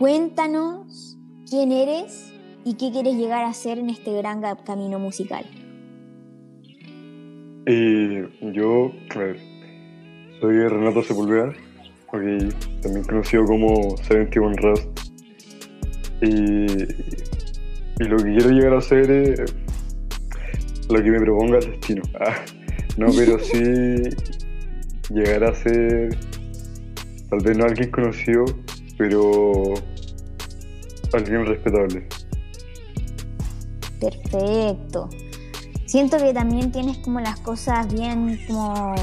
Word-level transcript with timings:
Cuéntanos 0.00 1.18
quién 1.46 1.72
eres 1.72 2.32
y 2.64 2.72
qué 2.78 2.90
quieres 2.90 3.16
llegar 3.16 3.44
a 3.44 3.52
ser 3.52 3.78
en 3.78 3.90
este 3.90 4.14
gran 4.14 4.40
camino 4.64 4.98
musical. 4.98 5.44
Yo, 7.66 8.92
a 9.14 9.18
ver, 9.18 9.36
soy 10.40 10.56
Renato 10.68 11.02
Sepulveda, 11.02 11.52
también 12.10 13.04
conocido 13.06 13.44
como 13.44 13.94
71 13.98 14.56
Rust. 14.62 14.88
Y, 16.22 16.64
y 18.02 18.08
lo 18.08 18.16
que 18.16 18.24
quiero 18.24 18.50
llegar 18.52 18.72
a 18.72 18.80
ser 18.80 19.10
es 19.10 19.54
lo 20.88 21.02
que 21.02 21.10
me 21.10 21.20
proponga 21.20 21.58
el 21.58 21.72
destino. 21.72 22.02
Ah, 22.20 22.36
no, 22.96 23.08
pero 23.14 23.38
sí 23.38 23.58
llegar 25.10 25.44
a 25.44 25.54
ser, 25.54 26.16
tal 27.28 27.40
vez 27.44 27.58
no 27.58 27.64
alguien 27.66 27.90
conocido, 27.90 28.46
pero 29.00 29.72
alguien 31.14 31.46
respetable. 31.46 32.06
Perfecto. 33.98 35.08
Siento 35.86 36.18
que 36.18 36.34
también 36.34 36.70
tienes 36.70 36.98
como 36.98 37.18
las 37.20 37.40
cosas 37.40 37.90
bien 37.90 38.38
como 38.46 38.94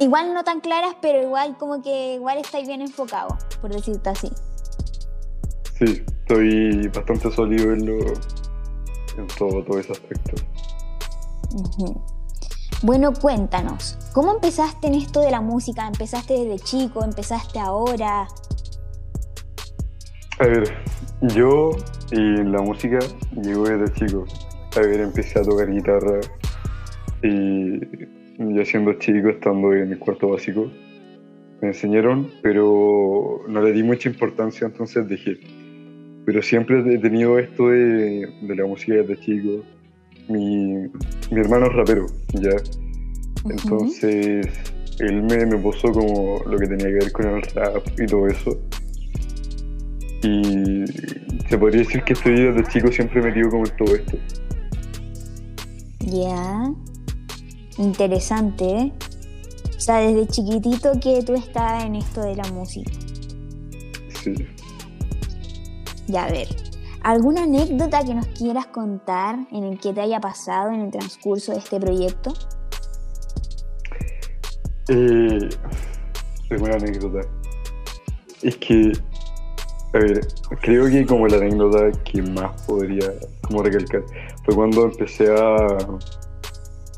igual 0.00 0.32
no 0.32 0.42
tan 0.42 0.60
claras, 0.60 0.96
pero 1.02 1.20
igual 1.22 1.58
como 1.58 1.82
que 1.82 2.14
igual 2.14 2.38
estáis 2.38 2.66
bien 2.66 2.80
enfocado, 2.80 3.36
por 3.60 3.74
decirte 3.74 4.08
así. 4.08 4.30
Sí, 5.78 6.02
estoy 6.22 6.88
bastante 6.88 7.30
sólido 7.30 7.74
en, 7.74 7.86
en 7.86 9.26
todo, 9.38 9.62
todo 9.64 9.78
ese 9.80 9.92
aspecto. 9.92 10.32
Bueno, 12.80 13.12
cuéntanos, 13.12 13.98
¿cómo 14.14 14.32
empezaste 14.32 14.86
en 14.86 14.94
esto 14.94 15.20
de 15.20 15.30
la 15.30 15.42
música? 15.42 15.86
¿Empezaste 15.86 16.32
desde 16.32 16.58
chico? 16.64 17.04
¿Empezaste 17.04 17.58
ahora? 17.58 18.26
A 20.40 20.48
ver, 20.48 20.64
yo 21.34 21.70
y 22.10 22.42
la 22.42 22.60
música 22.60 22.98
llego 23.40 23.68
desde 23.68 23.92
chico. 23.94 24.24
A 24.76 24.80
ver, 24.80 25.00
empecé 25.00 25.38
a 25.38 25.42
tocar 25.42 25.70
guitarra 25.70 26.20
y 27.22 27.78
ya 28.38 28.64
siendo 28.64 28.94
chico, 28.94 29.28
estando 29.28 29.72
en 29.72 29.92
el 29.92 29.98
cuarto 30.00 30.30
básico, 30.30 30.70
me 31.62 31.68
enseñaron, 31.68 32.28
pero 32.42 33.42
no 33.48 33.62
le 33.62 33.72
di 33.72 33.84
mucha 33.84 34.08
importancia, 34.08 34.66
entonces 34.66 35.08
dejé. 35.08 35.38
Pero 36.26 36.42
siempre 36.42 36.80
he 36.80 36.98
tenido 36.98 37.38
esto 37.38 37.68
de, 37.68 38.28
de 38.42 38.56
la 38.56 38.66
música 38.66 38.94
desde 38.94 39.16
chico. 39.20 39.62
Mi, 40.28 40.88
mi 41.30 41.40
hermano 41.40 41.66
es 41.66 41.72
rapero, 41.74 42.06
¿ya? 42.32 42.56
Entonces, 43.48 44.48
él 44.98 45.22
me, 45.22 45.46
me 45.46 45.58
puso 45.58 45.92
como 45.92 46.42
lo 46.44 46.58
que 46.58 46.66
tenía 46.66 46.86
que 46.86 47.04
ver 47.04 47.12
con 47.12 47.26
el 47.26 47.42
rap 47.42 47.86
y 48.00 48.06
todo 48.06 48.26
eso. 48.26 48.58
Y 50.24 50.86
se 51.50 51.58
podría 51.58 51.82
decir 51.82 52.02
que 52.02 52.14
estoy 52.14 52.32
desde 52.32 52.64
chico 52.72 52.90
siempre 52.90 53.20
metido 53.20 53.50
como 53.50 53.66
en 53.66 53.76
todo 53.76 53.94
esto. 53.94 54.16
Ya. 56.00 56.72
Interesante, 57.76 58.64
¿eh? 58.64 58.92
O 59.76 59.80
sea, 59.80 59.98
desde 59.98 60.26
chiquitito 60.28 60.92
que 60.98 61.22
tú 61.22 61.34
estás 61.34 61.84
en 61.84 61.96
esto 61.96 62.22
de 62.22 62.36
la 62.36 62.44
música. 62.52 62.90
Sí. 64.22 64.34
Ya, 66.06 66.24
a 66.24 66.30
ver. 66.30 66.48
¿Alguna 67.02 67.42
anécdota 67.42 68.02
que 68.02 68.14
nos 68.14 68.26
quieras 68.28 68.66
contar 68.68 69.36
en 69.52 69.64
el 69.64 69.78
que 69.78 69.92
te 69.92 70.00
haya 70.00 70.20
pasado 70.20 70.70
en 70.70 70.80
el 70.80 70.90
transcurso 70.90 71.52
de 71.52 71.58
este 71.58 71.78
proyecto? 71.78 72.32
Eh, 74.88 75.50
una 76.50 76.74
anécdota. 76.76 77.20
Es 78.42 78.56
que, 78.56 78.92
a 79.94 79.98
ver, 79.98 80.20
creo 80.60 80.90
que 80.90 81.06
como 81.06 81.26
la 81.28 81.36
anécdota 81.36 81.90
que 82.04 82.20
más 82.22 82.62
podría 82.66 83.12
como 83.42 83.62
recalcar 83.62 84.02
fue 84.44 84.54
cuando 84.54 84.84
empecé 84.86 85.32
a 85.32 85.66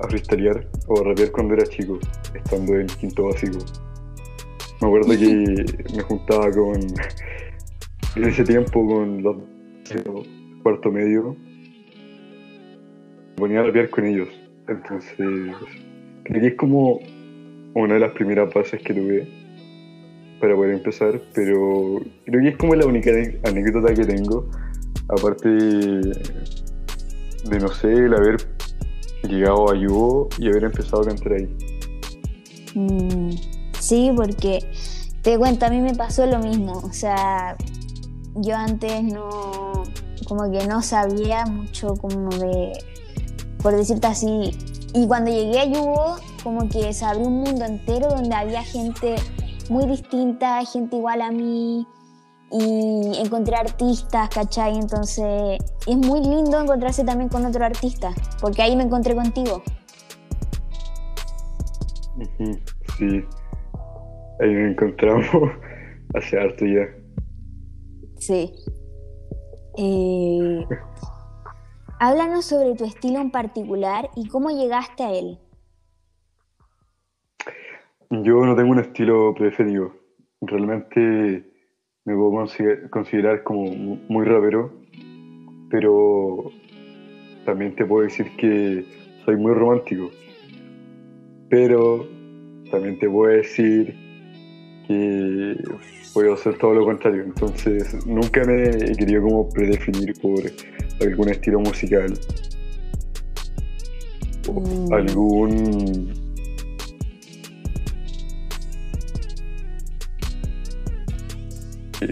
a 0.01 0.09
freestylear 0.09 0.67
o 0.89 1.01
a 1.01 1.05
rapear 1.05 1.31
cuando 1.31 1.55
era 1.55 1.65
chico, 1.67 1.99
estando 2.35 2.79
en 2.79 2.87
quinto 2.87 3.25
básico. 3.25 3.59
Me 4.81 4.89
acuerdo 4.89 5.11
que 5.11 5.65
me 5.95 6.03
juntaba 6.03 6.51
con, 6.51 6.77
en 8.17 8.25
ese 8.25 8.45
tiempo, 8.45 8.87
con 8.87 9.23
los 9.23 9.37
cuarto 10.63 10.91
medio, 10.91 11.37
me 13.31 13.37
ponía 13.37 13.61
a 13.61 13.63
rapear 13.65 13.89
con 13.91 14.05
ellos. 14.05 14.29
Entonces, 14.69 15.17
creo 16.25 16.41
que 16.41 16.47
es 16.49 16.55
como 16.55 17.01
una 17.75 17.95
de 17.95 18.01
las 18.01 18.13
primeras 18.13 18.53
bases 18.53 18.83
que 18.83 18.93
tuve 18.93 19.29
para 20.41 20.55
poder 20.55 20.75
empezar, 20.75 21.21
pero 21.35 22.01
creo 22.25 22.43
que 22.43 22.49
es 22.49 22.57
como 22.57 22.75
la 22.75 22.87
única 22.87 23.11
anécdota 23.45 23.95
que 23.95 24.05
tengo, 24.05 24.49
aparte 25.09 25.49
de, 25.49 27.61
no 27.61 27.69
sé, 27.69 27.93
el 27.93 28.15
haber 28.15 28.37
llegado 29.23 29.71
a 29.71 29.77
Yugo 29.77 30.29
y 30.39 30.49
haber 30.49 30.65
empezado 30.65 31.03
a 31.03 31.07
cantar 31.07 31.33
ahí. 31.33 31.57
Mm, 32.75 33.31
sí, 33.79 34.13
porque 34.15 34.59
te 35.23 35.39
cuento, 35.39 35.67
a 35.67 35.71
mí 35.71 35.81
me 35.81 35.95
pasó 35.95 36.27
lo 36.27 36.39
mismo. 36.39 36.73
O 36.73 36.93
sea, 36.93 37.57
yo 38.35 38.57
antes 38.57 39.03
no, 39.03 39.85
como 40.29 40.51
que 40.51 40.67
no 40.67 40.83
sabía 40.83 41.47
mucho 41.47 41.95
como 41.95 42.29
de, 42.31 42.73
por 43.63 43.75
decirte 43.75 44.07
así. 44.07 44.51
Y 44.95 45.07
cuando 45.07 45.31
llegué 45.31 45.61
a 45.61 45.65
Yugo, 45.65 46.17
como 46.43 46.69
que 46.69 46.93
se 46.93 47.05
abrió 47.05 47.27
un 47.27 47.41
mundo 47.41 47.65
entero 47.65 48.09
donde 48.09 48.35
había 48.35 48.63
gente 48.63 49.17
muy 49.71 49.87
distinta, 49.87 50.65
gente 50.65 50.97
igual 50.97 51.23
a 51.23 51.31
mí, 51.31 51.87
y 52.51 53.13
encontré 53.19 53.57
artistas, 53.57 54.29
¿cachai? 54.29 54.77
Entonces 54.77 55.59
es 55.87 55.97
muy 55.97 56.21
lindo 56.21 56.61
encontrarse 56.61 57.05
también 57.05 57.29
con 57.29 57.45
otro 57.45 57.65
artista, 57.65 58.13
porque 58.41 58.63
ahí 58.63 58.77
me 58.77 58.85
encontré 58.85 59.15
contigo. 59.15 59.63
Sí, 62.99 63.25
ahí 64.41 64.49
me 64.49 64.71
encontramos 64.71 65.27
hace 66.15 66.39
harto 66.39 66.65
ya. 66.65 66.87
Sí. 68.19 68.53
Eh, 69.79 70.67
háblanos 72.01 72.47
sobre 72.47 72.75
tu 72.75 72.85
estilo 72.85 73.19
en 73.19 73.31
particular 73.31 74.09
y 74.15 74.29
cómo 74.29 74.51
llegaste 74.51 75.03
a 75.03 75.13
él. 75.13 75.39
Yo 78.11 78.47
no 78.47 78.55
tengo 78.55 78.71
un 78.71 78.79
estilo 78.79 79.35
preferido. 79.35 79.93
Realmente 80.41 81.45
me 82.05 82.15
puedo 82.15 82.47
considerar 82.91 83.43
como 83.43 83.65
muy 83.65 84.25
rapero, 84.25 84.73
pero 85.71 86.53
también 87.45 87.75
te 87.75 87.85
puedo 87.85 88.05
decir 88.05 88.31
que 88.37 88.85
soy 89.25 89.37
muy 89.37 89.53
romántico. 89.55 90.11
Pero 91.51 92.07
también 92.71 92.99
te 93.01 93.09
puedo 93.09 93.33
decir 93.33 93.97
que 94.87 95.57
puedo 96.15 96.35
hacer 96.35 96.59
todo 96.59 96.75
lo 96.75 96.85
contrario. 96.85 97.25
Entonces 97.25 98.07
nunca 98.07 98.45
me 98.45 98.69
he 98.69 98.97
querido 98.97 99.23
como 99.23 99.49
predefinir 99.49 100.15
por 100.23 100.41
algún 101.01 101.29
estilo 101.29 101.59
musical. 101.59 102.15
O 104.49 104.61
mm. 104.61 104.93
algún 104.93 106.26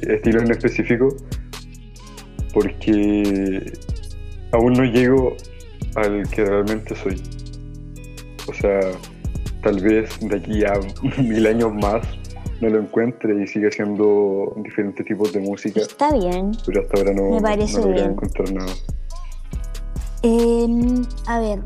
estilo 0.09 0.41
en 0.41 0.51
específico 0.51 1.09
porque 2.53 3.73
aún 4.53 4.73
no 4.75 4.85
llego 4.85 5.37
al 5.97 6.29
que 6.31 6.45
realmente 6.45 6.95
soy. 6.95 7.21
O 8.49 8.55
sea, 8.55 8.81
tal 9.63 9.81
vez 9.81 10.11
de 10.21 10.37
aquí 10.37 10.65
a 10.65 10.75
mil 11.23 11.47
años 11.47 11.73
más 11.75 12.07
no 12.61 12.69
lo 12.69 12.81
encuentre 12.81 13.43
y 13.43 13.47
siga 13.47 13.69
haciendo 13.69 14.55
diferentes 14.63 15.05
tipos 15.05 15.33
de 15.33 15.41
música. 15.41 15.81
Está 15.81 16.13
bien. 16.13 16.53
Pero 16.65 16.83
hasta 16.83 16.99
ahora 16.99 17.13
no, 17.13 17.31
Me 17.31 17.41
parece 17.41 17.81
no 17.81 17.89
bien. 17.89 18.11
encontrar 18.13 18.53
nada. 18.53 18.73
Em, 20.23 21.03
a 21.27 21.39
ver, 21.41 21.61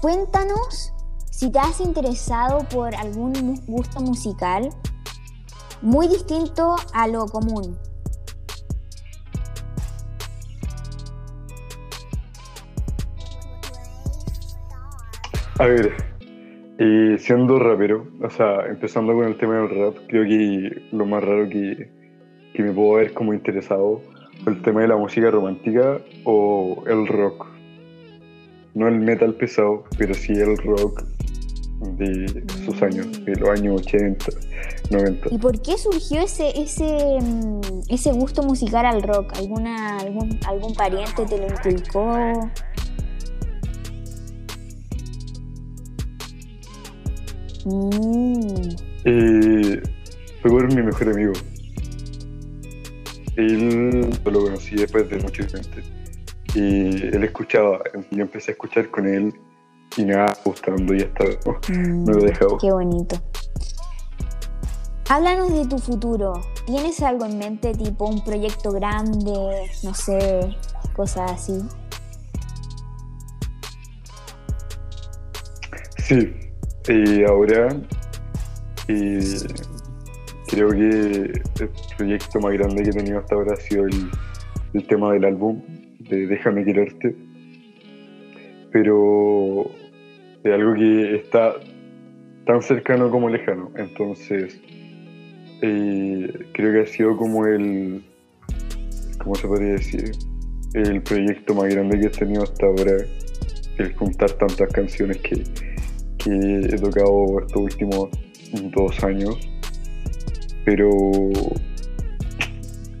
cuéntanos 0.00 0.92
si 1.30 1.50
te 1.50 1.58
has 1.58 1.80
interesado 1.80 2.66
por 2.70 2.94
algún 2.94 3.60
gusto 3.66 4.00
musical 4.00 4.70
muy 5.82 6.08
distinto 6.08 6.76
a 6.92 7.06
lo 7.08 7.26
común. 7.26 7.76
A 15.58 15.66
ver, 15.66 15.92
eh, 16.78 17.16
siendo 17.18 17.60
rapero, 17.60 18.08
o 18.20 18.28
sea, 18.28 18.66
empezando 18.66 19.14
con 19.14 19.26
el 19.26 19.36
tema 19.36 19.58
del 19.58 19.70
rap, 19.70 19.96
creo 20.08 20.24
que 20.24 20.82
lo 20.90 21.06
más 21.06 21.22
raro 21.22 21.48
que, 21.48 21.88
que 22.52 22.62
me 22.62 22.72
puedo 22.72 22.96
haber 22.96 23.14
como 23.14 23.32
interesado 23.32 24.02
fue 24.42 24.54
el 24.54 24.62
tema 24.62 24.80
de 24.80 24.88
la 24.88 24.96
música 24.96 25.30
romántica 25.30 26.00
o 26.24 26.82
el 26.88 27.06
rock. 27.06 27.46
No 28.74 28.88
el 28.88 28.98
metal 28.98 29.34
pesado, 29.34 29.84
pero 29.96 30.14
sí 30.14 30.32
el 30.32 30.56
rock 30.58 31.04
de 31.96 32.44
sus 32.64 32.82
años, 32.82 33.24
de 33.24 33.36
los 33.36 33.48
años 33.48 33.82
80, 33.82 34.26
90. 34.90 35.28
¿Y 35.30 35.38
por 35.38 35.60
qué 35.60 35.76
surgió 35.78 36.22
ese, 36.22 36.50
ese, 36.60 37.18
mm, 37.20 37.60
ese 37.88 38.12
gusto 38.12 38.42
musical 38.42 38.86
al 38.86 39.02
rock? 39.02 39.32
¿Alguna, 39.36 39.98
algún, 39.98 40.38
¿Algún 40.46 40.74
pariente 40.74 41.24
te 41.26 41.38
lo 41.38 41.46
inculcó? 41.46 42.50
Mm. 47.64 48.76
Eh, 49.06 49.82
mi 50.44 50.82
mejor 50.82 51.08
amigo. 51.08 51.32
Él 53.36 54.10
lo 54.24 54.40
conocí 54.40 54.76
después 54.76 55.08
de 55.08 55.18
mucho 55.18 55.46
tiempo. 55.46 55.68
Y 56.54 57.14
él 57.14 57.24
escuchaba, 57.24 57.80
yo 58.10 58.22
empecé 58.22 58.52
a 58.52 58.54
escuchar 58.54 58.90
con 58.90 59.06
él 59.08 59.34
y 59.96 60.04
me 60.04 60.16
va 60.16 60.32
gustando 60.44 60.94
y 60.94 61.02
hasta 61.02 61.24
Mm, 61.72 62.04
me 62.04 62.12
lo 62.12 62.20
dejaba. 62.20 62.58
Qué 62.60 62.70
bonito. 62.70 63.16
Háblanos 65.08 65.52
de 65.52 65.66
tu 65.66 65.78
futuro. 65.78 66.32
¿Tienes 66.66 67.02
algo 67.02 67.26
en 67.26 67.38
mente, 67.38 67.72
tipo 67.74 68.08
un 68.08 68.24
proyecto 68.24 68.70
grande, 68.72 69.70
no 69.82 69.94
sé, 69.94 70.56
cosas 70.94 71.32
así? 71.32 71.60
Sí, 75.98 76.34
eh, 76.88 77.24
ahora 77.28 77.68
eh, 78.88 79.38
creo 80.48 80.70
que 80.70 80.86
el 80.86 81.70
proyecto 81.96 82.40
más 82.40 82.52
grande 82.54 82.82
que 82.82 82.90
he 82.90 82.92
tenido 82.92 83.18
hasta 83.18 83.34
ahora 83.34 83.54
ha 83.54 83.56
sido 83.56 83.84
el, 83.86 84.10
el 84.72 84.86
tema 84.86 85.12
del 85.12 85.24
álbum 85.24 85.62
de 86.00 86.26
Déjame 86.26 86.64
quererte, 86.64 87.16
pero 88.72 89.70
es 90.44 90.52
algo 90.52 90.74
que 90.74 91.16
está 91.16 91.54
tan 92.46 92.62
cercano 92.62 93.10
como 93.10 93.28
lejano, 93.28 93.70
entonces 93.76 94.60
eh, 95.62 96.32
creo 96.52 96.72
que 96.72 96.80
ha 96.80 96.86
sido 96.86 97.16
como 97.16 97.46
el, 97.46 98.04
¿cómo 99.18 99.34
se 99.34 99.48
podría 99.48 99.72
decir? 99.72 100.12
El 100.74 101.02
proyecto 101.02 101.54
más 101.54 101.72
grande 101.72 101.98
que 102.00 102.06
he 102.06 102.10
tenido 102.10 102.42
hasta 102.42 102.66
ahora, 102.66 102.96
el 103.78 103.94
juntar 103.94 104.30
tantas 104.32 104.68
canciones 104.72 105.18
que 105.18 105.42
que 106.24 106.68
he 106.72 106.78
tocado 106.78 107.40
estos 107.40 107.62
últimos 107.62 108.08
dos 108.74 109.04
años, 109.04 109.36
pero 110.64 110.90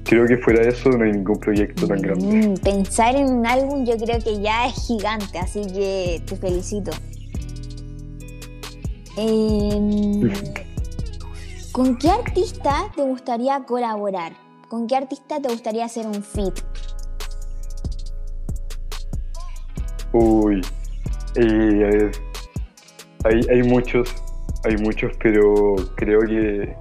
creo 0.04 0.26
que 0.26 0.36
fuera 0.38 0.60
de 0.62 0.68
eso 0.68 0.90
no 0.90 1.04
hay 1.04 1.12
ningún 1.12 1.38
proyecto 1.38 1.86
tan 1.86 2.02
grande. 2.02 2.48
Mm, 2.48 2.54
pensar 2.56 3.16
en 3.16 3.32
un 3.32 3.46
álbum 3.46 3.86
yo 3.86 3.96
creo 3.96 4.18
que 4.20 4.40
ya 4.42 4.66
es 4.66 4.74
gigante, 4.86 5.38
así 5.38 5.62
que 5.72 6.20
te 6.26 6.36
felicito. 6.36 6.92
Em, 9.16 10.20
¿Con 11.72 11.96
qué 11.98 12.10
artista 12.10 12.90
te 12.94 13.02
gustaría 13.02 13.64
colaborar? 13.64 14.32
¿Con 14.68 14.86
qué 14.86 14.96
artista 14.96 15.40
te 15.40 15.48
gustaría 15.48 15.84
hacer 15.84 16.06
un 16.06 16.22
feat? 16.22 16.60
Uy, 20.12 20.60
eh, 21.36 22.10
hay, 23.24 23.40
hay 23.50 23.62
muchos, 23.64 24.14
hay 24.64 24.76
muchos, 24.76 25.12
pero 25.20 25.74
creo 25.96 26.20
que, 26.20 26.76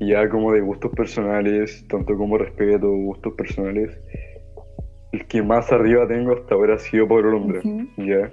ya 0.00 0.28
como 0.30 0.52
de 0.52 0.60
gustos 0.60 0.90
personales, 0.92 1.84
tanto 1.88 2.16
como 2.16 2.38
respeto, 2.38 2.90
gustos 2.90 3.34
personales, 3.34 3.98
el 5.12 5.26
que 5.26 5.42
más 5.42 5.70
arriba 5.72 6.06
tengo 6.08 6.32
hasta 6.32 6.54
ahora 6.54 6.76
ha 6.76 6.78
sido 6.78 7.06
Pablo 7.06 7.32
Londra, 7.32 7.60
Ujú. 7.64 7.86
ya. 7.98 8.32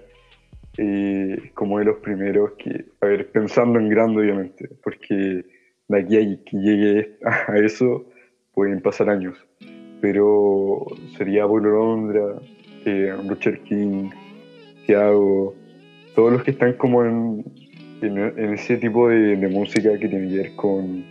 Como 1.54 1.80
de 1.80 1.86
los 1.86 1.98
primeros 1.98 2.52
que, 2.58 2.86
a 3.02 3.08
ver, 3.08 3.32
pensando 3.32 3.80
en 3.80 3.90
grande 3.90 4.22
obviamente, 4.22 4.70
porque 4.84 5.46
de 5.88 6.00
aquí 6.00 6.18
a 6.18 6.44
que 6.44 6.58
llegue 6.58 7.18
a 7.24 7.58
eso 7.58 8.06
pueden 8.54 8.82
pasar 8.82 9.10
años, 9.10 9.38
pero 10.02 10.86
sería 11.18 11.44
Pablo 11.44 11.72
Londra, 11.72 12.42
eh, 12.86 13.14
Richard 13.28 13.62
King, 13.64 14.10
Thiago, 14.86 15.56
todos 16.16 16.32
los 16.32 16.44
que 16.44 16.52
están 16.52 16.74
como 16.74 17.04
en, 17.04 17.44
en, 18.02 18.54
ese 18.54 18.78
tipo 18.78 19.10
de, 19.10 19.36
de 19.36 19.48
música 19.48 19.98
que 19.98 20.08
tiene 20.08 20.30
que 20.30 20.38
ver 20.38 20.56
con 20.56 21.04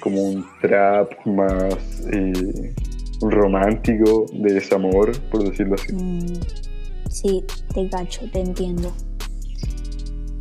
como 0.00 0.20
un 0.20 0.44
trap 0.60 1.12
más 1.26 2.04
eh, 2.12 2.74
romántico, 3.22 4.26
de 4.32 4.54
desamor, 4.54 5.12
por 5.30 5.44
decirlo 5.44 5.76
así. 5.76 5.94
Mm, 5.94 6.71
sí, 7.12 7.44
te 7.74 7.88
cacho, 7.88 8.22
te 8.32 8.40
entiendo. 8.40 8.92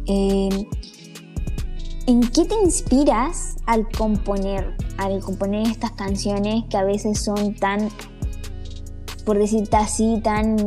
Em, 0.08 0.66
¿En 2.08 2.22
qué 2.22 2.46
te 2.46 2.56
inspiras 2.56 3.58
al 3.68 3.88
componer, 3.90 4.74
al 4.98 5.20
componer 5.20 5.68
estas 5.68 5.92
canciones 5.92 6.64
que 6.70 6.78
a 6.78 6.84
veces 6.84 7.20
son 7.20 7.56
tan, 7.56 7.90
por 9.26 9.38
decirte 9.38 9.78
así, 9.78 10.20
tan 10.24 10.58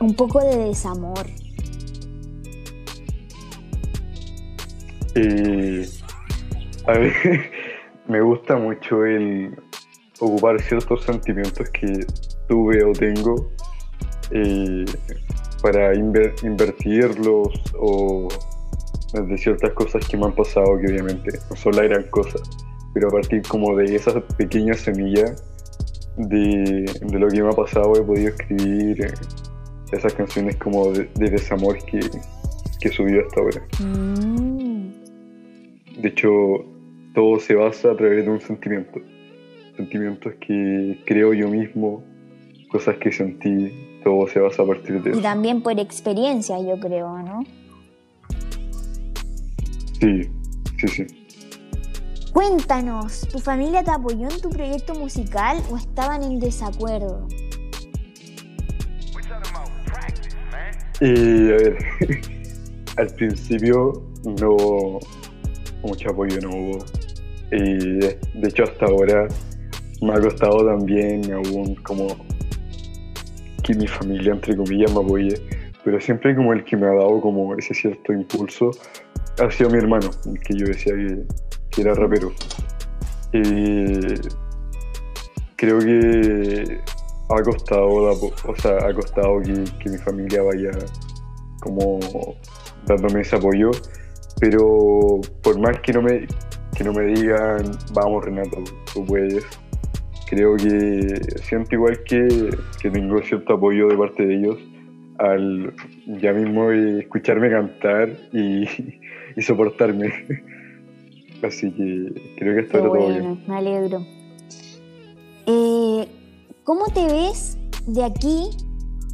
un 0.00 0.14
poco 0.16 0.40
de 0.40 0.56
desamor? 0.56 1.26
Eh, 5.14 5.88
a 6.86 6.92
ver, 6.92 7.12
me 8.08 8.20
gusta 8.20 8.56
mucho 8.56 9.06
el 9.06 9.56
ocupar 10.18 10.60
ciertos 10.60 11.04
sentimientos 11.04 11.70
que 11.70 12.06
tuve 12.48 12.84
o 12.84 12.92
tengo 12.92 13.50
eh, 14.30 14.84
para 15.66 15.92
inver- 15.94 16.32
invertirlos 16.44 17.48
o 17.76 18.28
de 19.12 19.36
ciertas 19.36 19.72
cosas 19.72 20.06
que 20.06 20.16
me 20.16 20.26
han 20.26 20.32
pasado 20.34 20.78
que 20.78 20.86
obviamente 20.92 21.30
no 21.50 21.56
son 21.56 21.74
la 21.74 21.82
gran 21.82 22.04
cosa, 22.04 22.38
pero 22.94 23.08
a 23.08 23.10
partir 23.10 23.42
como 23.48 23.74
de 23.76 23.96
esas 23.96 24.14
pequeñas 24.36 24.78
semillas 24.80 25.42
de, 26.18 26.84
de 27.02 27.18
lo 27.18 27.26
que 27.26 27.42
me 27.42 27.48
ha 27.48 27.52
pasado 27.52 27.94
he 27.96 28.02
podido 28.02 28.28
escribir 28.28 29.04
eh, 29.06 29.14
esas 29.90 30.14
canciones 30.14 30.54
como 30.56 30.92
de, 30.92 31.08
de 31.16 31.30
desamor 31.30 31.78
que, 31.86 31.98
que 32.80 32.88
he 32.88 32.92
subido 32.92 33.22
hasta 33.26 33.40
ahora. 33.40 33.62
Mm, 33.80 34.92
De 36.00 36.08
hecho, 36.08 36.28
todo 37.12 37.40
se 37.40 37.54
basa 37.56 37.90
a 37.90 37.96
través 37.96 38.24
de 38.24 38.30
un 38.30 38.40
sentimiento. 38.40 39.00
Sentimientos 39.76 40.32
que 40.46 41.00
creo 41.06 41.32
yo 41.34 41.48
mismo, 41.48 42.04
cosas 42.70 42.96
que 42.98 43.10
sentí, 43.10 43.72
todo 44.06 44.28
se 44.28 44.38
basa 44.38 44.62
a 44.62 44.66
partir 44.66 45.02
de 45.02 45.10
Y 45.10 45.12
eso. 45.14 45.20
también 45.22 45.62
por 45.62 45.80
experiencia, 45.80 46.60
yo 46.60 46.78
creo, 46.78 47.18
¿no? 47.24 47.42
Sí, 49.98 50.22
sí, 50.78 50.86
sí. 50.86 51.06
Cuéntanos, 52.32 53.26
¿tu 53.32 53.40
familia 53.40 53.82
te 53.82 53.90
apoyó 53.90 54.28
en 54.28 54.40
tu 54.40 54.48
proyecto 54.48 54.94
musical 54.94 55.60
o 55.72 55.76
estaban 55.76 56.22
en 56.22 56.38
desacuerdo? 56.38 57.26
Y 61.00 61.50
a 61.50 61.56
ver, 61.56 61.76
al 62.96 63.08
principio 63.08 64.04
no 64.24 65.00
mucho 65.82 66.10
apoyo 66.10 66.38
no 66.42 66.50
hubo. 66.50 66.78
Y 67.50 67.98
de 67.98 68.20
de 68.34 68.48
hecho 68.48 68.62
hasta 68.62 68.86
ahora 68.86 69.26
me 70.00 70.12
ha 70.12 70.20
costado 70.20 70.64
también 70.64 71.32
aún 71.32 71.74
como 71.82 72.06
que 73.62 73.74
mi 73.74 73.86
familia 73.86 74.32
entre 74.32 74.56
comillas 74.56 74.92
me 74.92 75.00
apoye. 75.00 75.34
Pero 75.84 76.00
siempre 76.00 76.34
como 76.34 76.52
el 76.52 76.64
que 76.64 76.76
me 76.76 76.86
ha 76.86 76.94
dado 76.94 77.20
como 77.20 77.54
ese 77.54 77.72
cierto 77.74 78.12
impulso 78.12 78.70
ha 79.42 79.50
sido 79.50 79.70
mi 79.70 79.78
hermano, 79.78 80.10
el 80.26 80.40
que 80.40 80.56
yo 80.56 80.66
decía 80.66 80.94
que, 80.94 81.80
era 81.80 81.94
rapero. 81.94 82.32
Y 83.32 84.14
creo 85.56 85.78
que 85.78 86.80
ha 87.28 87.42
costado, 87.42 87.86
o 87.86 88.56
sea, 88.56 88.78
ha 88.78 88.94
costado 88.94 89.40
que, 89.42 89.64
que 89.80 89.90
mi 89.90 89.98
familia 89.98 90.42
vaya 90.42 90.70
como 91.60 91.98
dándome 92.86 93.20
ese 93.20 93.36
apoyo, 93.36 93.70
pero 94.40 95.20
por 95.42 95.58
más 95.58 95.80
que 95.80 95.92
no 95.92 96.02
me, 96.02 96.26
que 96.76 96.84
no 96.84 96.92
me 96.92 97.04
digan, 97.06 97.72
vamos 97.92 98.24
Renato, 98.24 98.62
tú 98.92 99.04
puedes, 99.04 99.44
creo 100.26 100.56
que 100.56 101.20
siento 101.42 101.74
igual 101.74 102.02
que, 102.04 102.50
que 102.80 102.90
tengo 102.90 103.20
cierto 103.22 103.54
apoyo 103.54 103.88
de 103.88 103.96
parte 103.96 104.26
de 104.26 104.36
ellos 104.36 104.58
al 105.18 105.72
ya 106.20 106.32
mismo 106.32 106.70
escucharme 106.70 107.50
cantar 107.50 108.10
y, 108.32 108.64
y 109.36 109.42
soportarme. 109.42 110.12
Así 111.42 111.70
que 111.70 112.34
creo 112.38 112.66
que 112.66 112.76
ahora 112.76 112.88
todo 112.88 113.08
bien. 113.08 113.44
me 113.46 113.56
alegro. 113.56 114.04
Eh, 115.46 116.08
¿Cómo 116.64 116.86
te 116.86 117.06
ves 117.06 117.58
de 117.86 118.02
aquí 118.02 118.48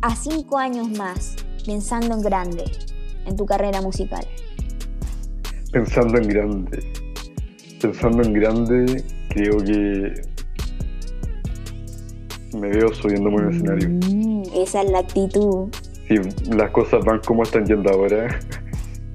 a 0.00 0.14
cinco 0.14 0.56
años 0.56 0.88
más, 0.96 1.36
pensando 1.66 2.14
en 2.14 2.22
grande, 2.22 2.64
en 3.26 3.36
tu 3.36 3.44
carrera 3.44 3.82
musical? 3.82 4.24
Pensando 5.72 6.16
en 6.16 6.28
grande. 6.28 6.92
Pensando 7.80 8.22
en 8.22 8.32
grande, 8.32 9.04
creo 9.30 9.58
que 9.58 10.31
me 12.54 12.68
veo 12.70 12.92
subiéndome 12.92 13.42
a 13.42 13.46
un 13.46 13.54
escenario. 13.54 13.88
Mm, 13.88 14.42
esa 14.54 14.82
es 14.82 14.90
la 14.90 14.98
actitud. 14.98 15.68
Si 16.08 16.16
las 16.54 16.70
cosas 16.70 17.04
van 17.04 17.20
como 17.20 17.42
están 17.42 17.64
yendo 17.64 17.90
ahora, 17.90 18.38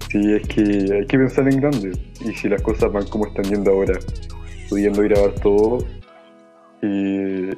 Sí, 0.09 0.33
es 0.33 0.47
que 0.47 0.61
hay 0.61 1.05
que 1.05 1.17
pensar 1.17 1.51
en 1.51 1.59
grande. 1.59 1.91
Y 2.21 2.33
si 2.33 2.47
las 2.47 2.61
cosas 2.61 2.91
van 2.91 3.05
como 3.07 3.27
están 3.27 3.43
yendo 3.45 3.71
ahora, 3.71 3.99
pudiendo 4.69 5.01
grabar 5.01 5.31
todo, 5.41 5.79
y 6.81 7.49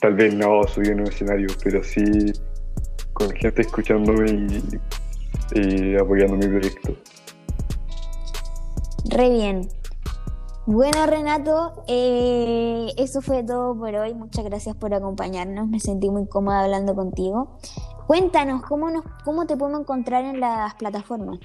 tal 0.00 0.14
vez 0.14 0.34
no 0.34 0.62
subir 0.64 0.90
en 0.92 1.00
un 1.00 1.08
escenario, 1.08 1.48
pero 1.64 1.82
sí 1.82 2.04
con 3.12 3.30
gente 3.30 3.62
escuchándome 3.62 4.48
y, 5.54 5.96
apoyando 5.96 6.36
mi 6.36 6.46
proyecto. 6.46 6.96
Re 9.10 9.30
bien. 9.30 9.68
Bueno, 10.66 11.06
Renato, 11.06 11.84
eh, 11.86 12.88
eso 12.98 13.22
fue 13.22 13.44
todo 13.44 13.78
por 13.78 13.94
hoy. 13.94 14.14
Muchas 14.14 14.44
gracias 14.44 14.74
por 14.74 14.92
acompañarnos. 14.92 15.68
Me 15.68 15.78
sentí 15.78 16.10
muy 16.10 16.26
cómoda 16.26 16.64
hablando 16.64 16.96
contigo. 16.96 17.60
Cuéntanos, 18.08 18.62
¿cómo, 18.62 18.90
nos, 18.90 19.04
cómo 19.24 19.46
te 19.46 19.56
podemos 19.56 19.82
encontrar 19.82 20.24
en 20.24 20.40
las 20.40 20.74
plataformas? 20.74 21.38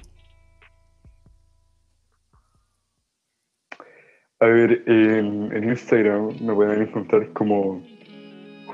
A 4.40 4.46
ver, 4.46 4.82
en, 4.88 5.68
Instagram 5.70 6.36
me 6.40 6.52
pueden 6.52 6.82
encontrar 6.82 7.32
como 7.32 7.80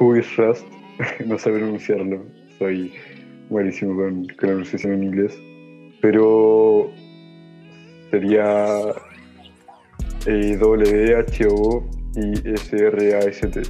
Who 0.00 0.16
is 0.16 0.34
Rust. 0.38 0.66
no 1.26 1.38
sé 1.38 1.50
pronunciarlo, 1.50 2.24
soy 2.58 2.94
buenísimo 3.50 3.94
con, 3.96 4.26
la 4.26 4.34
pronunciación 4.34 4.94
en 4.94 5.02
inglés. 5.04 5.38
Pero 6.00 6.90
sería 8.10 8.94
eh, 10.28 10.56
W-H-O 10.58 11.84
y 12.16 12.50
S-R-A-S-T 12.52 13.62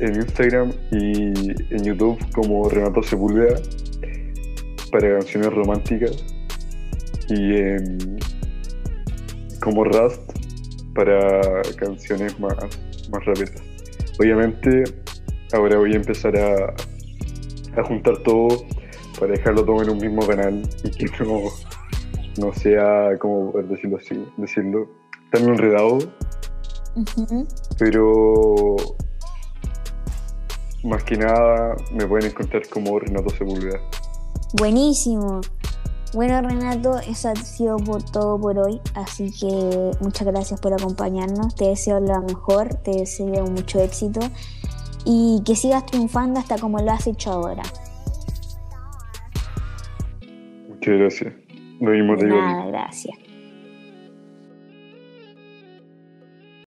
en 0.00 0.14
Instagram 0.16 0.72
y 0.90 1.32
en 1.74 1.84
YouTube 1.84 2.18
como 2.34 2.68
Renato 2.68 3.02
Sepúlveda 3.02 3.60
para 4.92 5.18
canciones 5.20 5.52
románticas 5.54 6.24
y 7.30 7.54
en, 7.56 8.18
como 9.62 9.84
Rust 9.84 10.20
para 10.94 11.62
canciones 11.76 12.38
más, 12.38 12.56
más 13.10 13.24
rápidas. 13.24 13.62
Obviamente 14.20 14.84
ahora 15.54 15.78
voy 15.78 15.94
a 15.94 15.96
empezar 15.96 16.36
a, 16.36 16.74
a 17.80 17.84
juntar 17.84 18.18
todo 18.18 18.48
para 19.18 19.32
dejarlo 19.32 19.64
todo 19.64 19.82
en 19.82 19.90
un 19.90 19.98
mismo 19.98 20.26
canal 20.26 20.62
y 20.82 20.90
que 20.90 21.06
no, 21.24 21.44
no 22.38 22.52
sea, 22.52 23.16
como 23.18 23.52
decirlo 23.52 23.96
así, 23.96 24.26
decirlo, 24.36 24.88
tan 25.34 25.48
enredado. 25.48 25.98
Pero 27.78 28.76
más 30.84 31.02
que 31.02 31.16
nada 31.16 31.74
me 31.92 32.06
pueden 32.06 32.30
encontrar 32.30 32.62
como 32.68 32.98
Renato 32.98 33.30
Sepúlveda. 33.30 33.80
Buenísimo. 34.54 35.40
Bueno, 36.12 36.40
Renato, 36.42 37.00
eso 37.00 37.30
ha 37.30 37.34
sido 37.34 37.76
por 37.78 38.04
todo 38.04 38.40
por 38.40 38.56
hoy, 38.56 38.80
así 38.94 39.32
que 39.32 39.90
muchas 40.00 40.28
gracias 40.28 40.60
por 40.60 40.72
acompañarnos. 40.72 41.56
Te 41.56 41.66
deseo 41.66 41.98
lo 41.98 42.22
mejor, 42.22 42.72
te 42.74 42.92
deseo 42.92 43.44
mucho 43.46 43.80
éxito 43.80 44.20
y 45.04 45.42
que 45.44 45.56
sigas 45.56 45.84
triunfando 45.86 46.38
hasta 46.38 46.56
como 46.58 46.78
lo 46.78 46.92
has 46.92 47.08
hecho 47.08 47.32
ahora. 47.32 47.64
Muchas 50.68 50.98
gracias. 50.98 51.34
Lo 51.80 51.90
mismo 51.90 52.14
Nada, 52.14 52.66
gracias. 52.66 53.23